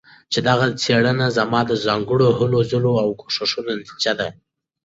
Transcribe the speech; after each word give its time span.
چې 0.31 0.39
دغه 0.47 0.65
څيړنه 0.83 1.27
زما 1.37 1.61
د 1.67 1.71
ځانګړو 1.85 2.27
هلو 2.39 2.59
ځلو 2.71 2.93
او 3.03 3.09
کوښښونو 3.19 3.71
نتيجه 3.79 4.13
ده 4.19 4.27